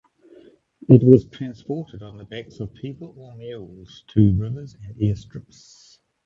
It 0.89 1.03
was 1.03 1.25
transported 1.27 2.01
on 2.01 2.17
the 2.17 2.25
backs 2.25 2.59
of 2.59 2.73
people 2.73 3.13
or 3.19 3.35
mules 3.35 4.03
to 4.07 4.33
rivers 4.35 4.75
and 4.83 4.95
airstrips. 4.95 5.99